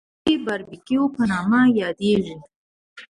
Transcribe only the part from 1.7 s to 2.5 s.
یادېږي.